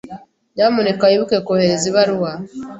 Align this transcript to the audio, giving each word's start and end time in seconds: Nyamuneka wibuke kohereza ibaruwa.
Nyamuneka 0.55 1.03
wibuke 1.09 1.37
kohereza 1.45 1.85
ibaruwa. 1.91 2.31